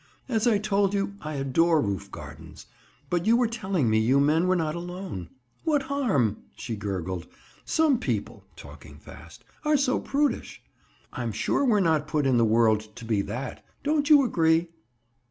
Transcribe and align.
"As 0.27 0.47
I 0.47 0.57
told 0.57 0.95
you, 0.95 1.13
I 1.21 1.35
adore 1.35 1.79
roof 1.79 2.09
gardens. 2.09 2.65
But 3.11 3.27
you 3.27 3.37
were 3.37 3.45
telling 3.45 3.87
me 3.87 3.99
you 3.99 4.19
men 4.19 4.47
were 4.47 4.55
not 4.55 4.73
alone. 4.73 5.29
What 5.63 5.83
harm!" 5.83 6.37
she 6.55 6.75
gurgled. 6.75 7.27
"Some 7.65 7.99
people," 7.99 8.43
talking 8.55 8.97
fast, 8.97 9.43
"are 9.63 9.77
so 9.77 9.99
prudish. 9.99 10.63
I'm 11.13 11.31
sure 11.31 11.63
we're 11.63 11.81
not 11.81 12.07
put 12.07 12.25
in 12.25 12.37
the 12.37 12.43
world 12.45 12.95
to 12.95 13.05
be 13.05 13.21
that. 13.21 13.63
Don't 13.83 14.09
you 14.09 14.23
agree?" 14.25 14.69